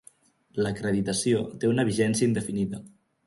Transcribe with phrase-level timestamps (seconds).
[0.67, 2.81] L'acreditació té una vigència indefinida.